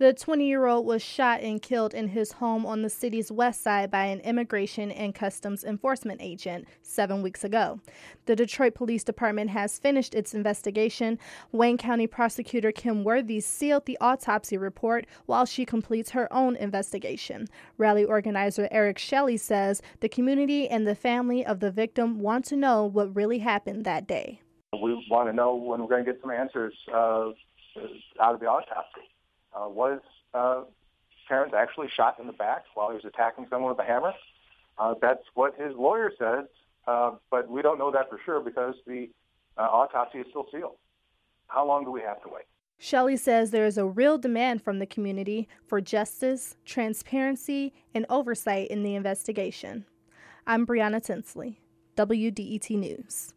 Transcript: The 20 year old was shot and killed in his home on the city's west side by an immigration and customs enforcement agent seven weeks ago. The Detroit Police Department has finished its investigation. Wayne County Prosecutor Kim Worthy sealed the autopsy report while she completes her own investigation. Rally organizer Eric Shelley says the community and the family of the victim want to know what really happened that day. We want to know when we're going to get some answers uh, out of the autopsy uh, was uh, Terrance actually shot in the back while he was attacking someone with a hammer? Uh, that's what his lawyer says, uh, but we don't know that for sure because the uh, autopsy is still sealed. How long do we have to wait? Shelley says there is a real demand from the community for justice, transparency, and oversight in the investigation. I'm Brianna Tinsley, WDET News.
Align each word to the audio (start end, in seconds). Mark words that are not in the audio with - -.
The 0.00 0.14
20 0.14 0.46
year 0.46 0.64
old 0.64 0.86
was 0.86 1.02
shot 1.02 1.42
and 1.42 1.60
killed 1.60 1.92
in 1.92 2.08
his 2.08 2.32
home 2.32 2.64
on 2.64 2.80
the 2.80 2.88
city's 2.88 3.30
west 3.30 3.62
side 3.62 3.90
by 3.90 4.06
an 4.06 4.20
immigration 4.20 4.90
and 4.90 5.14
customs 5.14 5.62
enforcement 5.62 6.22
agent 6.22 6.66
seven 6.80 7.20
weeks 7.20 7.44
ago. 7.44 7.80
The 8.24 8.34
Detroit 8.34 8.72
Police 8.72 9.04
Department 9.04 9.50
has 9.50 9.78
finished 9.78 10.14
its 10.14 10.32
investigation. 10.32 11.18
Wayne 11.52 11.76
County 11.76 12.06
Prosecutor 12.06 12.72
Kim 12.72 13.04
Worthy 13.04 13.40
sealed 13.40 13.84
the 13.84 13.98
autopsy 14.00 14.56
report 14.56 15.04
while 15.26 15.44
she 15.44 15.66
completes 15.66 16.12
her 16.12 16.32
own 16.32 16.56
investigation. 16.56 17.46
Rally 17.76 18.06
organizer 18.06 18.68
Eric 18.70 18.96
Shelley 18.96 19.36
says 19.36 19.82
the 20.00 20.08
community 20.08 20.66
and 20.66 20.86
the 20.86 20.94
family 20.94 21.44
of 21.44 21.60
the 21.60 21.70
victim 21.70 22.20
want 22.20 22.46
to 22.46 22.56
know 22.56 22.86
what 22.86 23.14
really 23.14 23.40
happened 23.40 23.84
that 23.84 24.06
day. 24.06 24.40
We 24.72 25.06
want 25.10 25.28
to 25.28 25.34
know 25.34 25.56
when 25.56 25.82
we're 25.82 25.88
going 25.88 26.06
to 26.06 26.10
get 26.10 26.22
some 26.22 26.30
answers 26.30 26.72
uh, 26.90 27.32
out 28.18 28.32
of 28.32 28.40
the 28.40 28.46
autopsy 28.46 28.99
uh, 29.60 29.68
was 29.68 30.00
uh, 30.34 30.62
Terrance 31.28 31.52
actually 31.56 31.88
shot 31.94 32.18
in 32.18 32.26
the 32.26 32.32
back 32.32 32.64
while 32.74 32.88
he 32.88 32.94
was 32.94 33.04
attacking 33.04 33.46
someone 33.50 33.70
with 33.70 33.84
a 33.84 33.86
hammer? 33.86 34.12
Uh, 34.78 34.94
that's 35.00 35.22
what 35.34 35.54
his 35.60 35.74
lawyer 35.76 36.10
says, 36.18 36.46
uh, 36.86 37.12
but 37.30 37.48
we 37.48 37.62
don't 37.62 37.78
know 37.78 37.90
that 37.90 38.08
for 38.08 38.18
sure 38.24 38.40
because 38.40 38.74
the 38.86 39.08
uh, 39.58 39.62
autopsy 39.62 40.18
is 40.18 40.26
still 40.30 40.46
sealed. 40.50 40.76
How 41.48 41.66
long 41.66 41.84
do 41.84 41.90
we 41.90 42.00
have 42.00 42.22
to 42.22 42.28
wait? 42.28 42.44
Shelley 42.78 43.18
says 43.18 43.50
there 43.50 43.66
is 43.66 43.76
a 43.76 43.84
real 43.84 44.16
demand 44.16 44.62
from 44.62 44.78
the 44.78 44.86
community 44.86 45.48
for 45.66 45.82
justice, 45.82 46.56
transparency, 46.64 47.74
and 47.94 48.06
oversight 48.08 48.68
in 48.68 48.82
the 48.82 48.94
investigation. 48.94 49.84
I'm 50.46 50.66
Brianna 50.66 51.02
Tinsley, 51.04 51.60
WDET 51.96 52.70
News. 52.70 53.34